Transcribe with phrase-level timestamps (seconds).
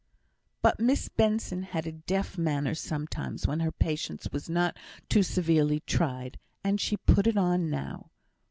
[0.63, 4.75] But Miss Benson had a deaf manner sometimes when her patience was not
[5.09, 8.09] too severely tried, and she put it on now.